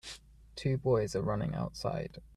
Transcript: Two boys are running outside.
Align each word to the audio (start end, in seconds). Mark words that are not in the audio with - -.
Two 0.55 0.79
boys 0.79 1.15
are 1.15 1.21
running 1.21 1.53
outside. 1.53 2.23